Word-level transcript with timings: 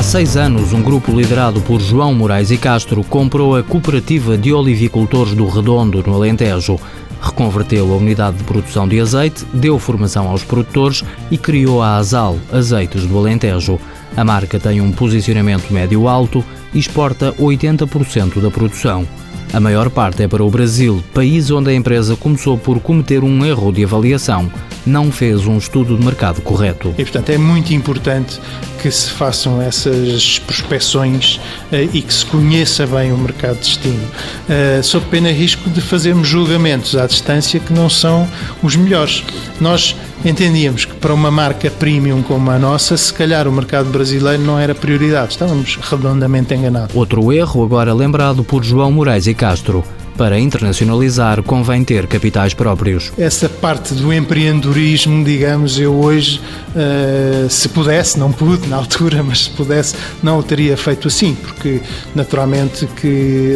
Há 0.00 0.02
seis 0.02 0.34
anos, 0.34 0.72
um 0.72 0.80
grupo 0.80 1.12
liderado 1.12 1.60
por 1.60 1.78
João 1.78 2.14
Moraes 2.14 2.50
e 2.50 2.56
Castro 2.56 3.04
comprou 3.04 3.54
a 3.54 3.62
Cooperativa 3.62 4.38
de 4.38 4.50
Olivicultores 4.50 5.34
do 5.34 5.46
Redondo, 5.46 6.02
no 6.02 6.14
Alentejo. 6.14 6.80
Reconverteu 7.20 7.92
a 7.92 7.96
unidade 7.98 8.38
de 8.38 8.44
produção 8.44 8.88
de 8.88 8.98
azeite, 8.98 9.44
deu 9.52 9.78
formação 9.78 10.26
aos 10.26 10.42
produtores 10.42 11.04
e 11.30 11.36
criou 11.36 11.82
a 11.82 11.96
Azal, 11.96 12.38
Azeites 12.50 13.04
do 13.04 13.18
Alentejo. 13.18 13.78
A 14.16 14.24
marca 14.24 14.58
tem 14.58 14.80
um 14.80 14.90
posicionamento 14.90 15.70
médio-alto 15.70 16.42
e 16.72 16.78
exporta 16.78 17.32
80% 17.32 18.40
da 18.40 18.50
produção. 18.50 19.06
A 19.52 19.58
maior 19.58 19.90
parte 19.90 20.22
é 20.22 20.28
para 20.28 20.44
o 20.44 20.50
Brasil, 20.50 21.02
país 21.12 21.50
onde 21.50 21.70
a 21.70 21.74
empresa 21.74 22.14
começou 22.14 22.56
por 22.56 22.78
cometer 22.78 23.24
um 23.24 23.44
erro 23.44 23.72
de 23.72 23.82
avaliação. 23.82 24.50
Não 24.86 25.10
fez 25.10 25.44
um 25.44 25.58
estudo 25.58 25.96
de 25.96 26.04
mercado 26.04 26.40
correto. 26.40 26.94
E, 26.96 27.02
portanto, 27.02 27.30
é 27.30 27.36
muito 27.36 27.74
importante 27.74 28.40
que 28.80 28.88
se 28.90 29.10
façam 29.10 29.60
essas 29.60 30.38
prospecções 30.38 31.36
uh, 31.72 31.76
e 31.92 32.00
que 32.00 32.14
se 32.14 32.24
conheça 32.26 32.86
bem 32.86 33.12
o 33.12 33.18
mercado 33.18 33.56
de 33.56 33.62
destino, 33.62 34.04
uh, 34.04 34.82
sob 34.84 35.04
pena 35.06 35.32
risco 35.32 35.68
de 35.68 35.80
fazermos 35.80 36.28
julgamentos 36.28 36.96
à 36.96 37.06
distância 37.06 37.58
que 37.58 37.72
não 37.72 37.90
são 37.90 38.28
os 38.62 38.76
melhores. 38.76 39.24
Nós 39.60 39.96
entendíamos 40.24 40.84
que 40.84 40.94
para 40.94 41.14
uma 41.14 41.30
marca 41.30 41.70
premium 41.70 42.22
como 42.22 42.50
a 42.50 42.58
nossa, 42.58 42.96
se 42.96 43.12
calhar 43.12 43.48
o 43.48 43.52
mercado 43.52 43.90
brasileiro 43.90 44.42
não 44.42 44.58
era 44.58 44.74
prioridade. 44.74 45.32
Estávamos 45.32 45.76
redondamente 45.76 46.54
enganados. 46.54 46.94
Outro 46.94 47.32
erro, 47.32 47.64
agora 47.64 47.94
lembrado 47.94 48.44
por 48.44 48.64
João 48.64 48.92
Moraes 48.92 49.26
e 49.26 49.34
Castro. 49.34 49.84
Para 50.16 50.38
internacionalizar, 50.38 51.42
convém 51.42 51.82
ter 51.82 52.06
capitais 52.06 52.52
próprios. 52.52 53.12
Essa 53.16 53.48
parte 53.48 53.94
do 53.94 54.12
empreendedorismo, 54.12 55.24
digamos, 55.24 55.78
eu 55.78 55.94
hoje, 55.94 56.40
uh, 56.70 57.48
se 57.48 57.68
pudesse, 57.68 58.18
não 58.18 58.30
pude 58.30 58.68
na 58.68 58.76
altura, 58.76 59.22
mas 59.24 59.44
se 59.44 59.50
pudesse, 59.50 59.94
não 60.22 60.38
o 60.38 60.42
teria 60.42 60.76
feito 60.76 61.08
assim, 61.08 61.34
porque 61.34 61.80
naturalmente 62.14 62.86
que 62.86 63.54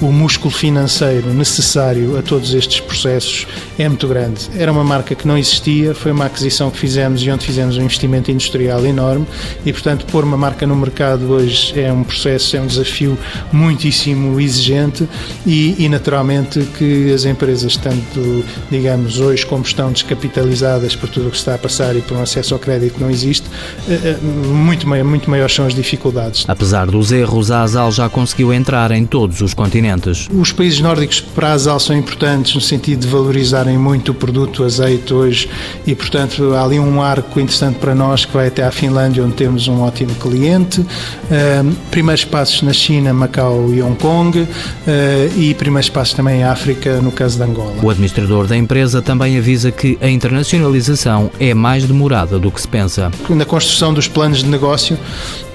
uh, 0.00 0.06
o 0.06 0.12
músculo 0.12 0.50
financeiro 0.50 1.34
necessário 1.34 2.18
a 2.18 2.22
todos 2.22 2.54
estes 2.54 2.80
processos 2.80 3.46
é 3.78 3.88
muito 3.88 4.08
grande. 4.08 4.48
Era 4.56 4.72
uma 4.72 4.84
marca 4.84 5.14
que 5.14 5.26
não 5.26 5.36
existia, 5.36 5.94
foi 5.94 6.12
uma 6.12 6.26
aquisição 6.26 6.70
que 6.70 6.78
fizemos 6.78 7.22
e 7.22 7.30
onde 7.30 7.44
fizemos 7.44 7.76
um 7.76 7.82
investimento 7.82 8.30
industrial 8.30 8.84
enorme 8.86 9.26
e, 9.64 9.72
portanto, 9.72 10.06
pôr 10.06 10.24
uma 10.24 10.36
marca 10.36 10.66
no 10.66 10.76
mercado 10.76 11.30
hoje 11.30 11.78
é 11.78 11.92
um 11.92 12.02
processo, 12.02 12.56
é 12.56 12.60
um 12.60 12.66
desafio 12.66 13.18
muitíssimo 13.52 14.40
exigente 14.40 15.08
e, 15.46 15.79
e 15.80 15.88
naturalmente 15.88 16.60
que 16.76 17.10
as 17.10 17.24
empresas, 17.24 17.74
tanto, 17.74 18.44
digamos, 18.70 19.18
hoje 19.18 19.46
como 19.46 19.64
estão 19.64 19.90
descapitalizadas 19.90 20.94
por 20.94 21.08
tudo 21.08 21.28
o 21.28 21.30
que 21.30 21.38
se 21.38 21.40
está 21.40 21.54
a 21.54 21.58
passar 21.58 21.96
e 21.96 22.02
por 22.02 22.18
um 22.18 22.22
acesso 22.22 22.52
ao 22.52 22.60
crédito 22.60 22.96
que 22.96 23.00
não 23.00 23.10
existe, 23.10 23.48
eh, 23.88 23.98
eh, 24.04 24.18
muito, 24.22 24.86
muito 24.86 25.30
maiores 25.30 25.54
são 25.54 25.66
as 25.66 25.74
dificuldades. 25.74 26.44
Apesar 26.46 26.86
dos 26.86 27.12
erros, 27.12 27.50
a 27.50 27.62
Asal 27.62 27.90
já 27.90 28.10
conseguiu 28.10 28.52
entrar 28.52 28.90
em 28.90 29.06
todos 29.06 29.40
os 29.40 29.54
continentes. 29.54 30.28
Os 30.30 30.52
países 30.52 30.80
nórdicos 30.80 31.18
para 31.18 31.48
a 31.48 31.52
Asal 31.54 31.80
são 31.80 31.96
importantes 31.96 32.54
no 32.54 32.60
sentido 32.60 33.00
de 33.00 33.08
valorizarem 33.08 33.78
muito 33.78 34.12
o 34.12 34.14
produto 34.14 34.62
azeite 34.62 35.14
hoje 35.14 35.48
e, 35.86 35.94
portanto, 35.94 36.52
há 36.52 36.62
ali 36.62 36.78
um 36.78 37.00
arco 37.00 37.40
interessante 37.40 37.78
para 37.78 37.94
nós 37.94 38.26
que 38.26 38.34
vai 38.34 38.48
até 38.48 38.64
à 38.64 38.70
Finlândia, 38.70 39.24
onde 39.24 39.34
temos 39.34 39.66
um 39.66 39.80
ótimo 39.80 40.14
cliente. 40.16 40.84
Primeiros 41.90 42.26
passos 42.26 42.60
na 42.60 42.74
China, 42.74 43.14
Macau 43.14 43.72
e 43.72 43.80
Hong 43.80 43.96
Kong 43.96 44.46
e 45.36 45.54
primeiros 45.54 45.69
mais 45.70 45.86
espaços 45.86 46.14
também 46.14 46.40
em 46.40 46.44
África, 46.44 47.00
no 47.00 47.12
caso 47.12 47.36
de 47.36 47.44
Angola. 47.44 47.74
O 47.82 47.90
administrador 47.90 48.46
da 48.46 48.56
empresa 48.56 49.00
também 49.00 49.38
avisa 49.38 49.70
que 49.70 49.98
a 50.00 50.08
internacionalização 50.08 51.30
é 51.38 51.54
mais 51.54 51.84
demorada 51.84 52.38
do 52.38 52.50
que 52.50 52.60
se 52.60 52.68
pensa. 52.68 53.10
Na 53.28 53.44
construção 53.44 53.94
dos 53.94 54.08
planos 54.08 54.42
de 54.42 54.48
negócio, 54.48 54.98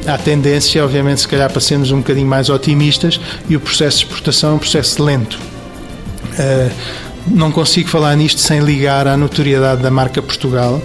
há 0.06 0.18
tendência, 0.18 0.84
obviamente, 0.84 1.22
se 1.22 1.28
calhar 1.28 1.52
para 1.52 1.62
sermos 1.62 1.92
um 1.92 1.98
bocadinho 1.98 2.28
mais 2.28 2.50
otimistas 2.50 3.20
e 3.50 3.56
o 3.56 3.60
processo 3.60 4.00
de 4.00 4.06
exportação 4.06 4.52
é 4.52 4.54
um 4.54 4.60
processo 4.60 5.04
lento. 5.04 5.40
Uh, 6.34 6.72
não 7.28 7.52
consigo 7.52 7.90
falar 7.90 8.16
nisto 8.16 8.40
sem 8.40 8.60
ligar 8.60 9.08
à 9.08 9.18
notoriedade 9.18 9.82
da 9.82 9.90
marca 9.90 10.22
Portugal 10.22 10.82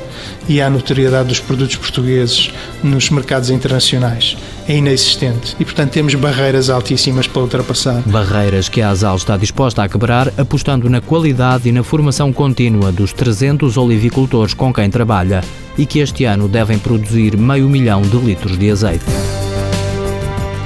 e 0.48 0.60
à 0.60 0.70
notoriedade 0.70 1.28
dos 1.28 1.40
produtos 1.40 1.76
portugueses 1.76 2.52
nos 2.82 3.10
mercados 3.10 3.50
internacionais. 3.50 4.36
É 4.66 4.76
inexistente 4.76 5.56
e, 5.58 5.64
portanto, 5.64 5.92
temos 5.92 6.14
barreiras 6.14 6.70
altíssimas 6.70 7.26
para 7.26 7.42
ultrapassar. 7.42 8.02
Barreiras 8.06 8.68
que 8.68 8.80
a 8.80 8.90
Asal 8.90 9.16
está 9.16 9.36
disposta 9.36 9.82
a 9.82 9.88
quebrar, 9.88 10.32
apostando 10.38 10.88
na 10.88 11.00
qualidade 11.00 11.68
e 11.68 11.72
na 11.72 11.82
formação 11.82 12.32
contínua 12.32 12.90
dos 12.92 13.12
300 13.12 13.76
olivicultores 13.76 14.54
com 14.54 14.72
quem 14.72 14.88
trabalha 14.90 15.42
e 15.76 15.86
que 15.86 15.98
este 15.98 16.24
ano 16.24 16.48
devem 16.48 16.78
produzir 16.78 17.36
meio 17.36 17.68
milhão 17.68 18.02
de 18.02 18.16
litros 18.16 18.58
de 18.58 18.70
azeite. 18.70 19.04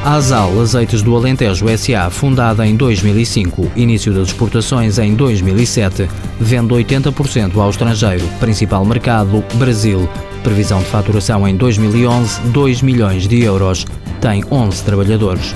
Azal 0.04 0.60
Azeites 0.60 1.00
do 1.00 1.16
Alentejo 1.16 1.65
SA, 1.78 2.10
fundada 2.10 2.66
em 2.66 2.76
2005, 2.76 3.72
início 3.75 4.12
das 4.12 4.28
exportações 4.28 4.98
em 4.98 5.15
2007, 5.15 6.06
vende 6.38 6.75
80% 6.75 7.56
ao 7.56 7.70
estrangeiro, 7.70 8.28
principal 8.38 8.84
mercado 8.84 9.43
Brasil. 9.54 10.06
Previsão 10.43 10.81
de 10.81 10.88
faturação 10.91 11.48
em 11.48 11.56
2011, 11.56 12.38
2 12.48 12.82
milhões 12.82 13.26
de 13.26 13.44
euros. 13.44 13.87
Tem 14.20 14.44
11 14.50 14.84
trabalhadores. 14.84 15.54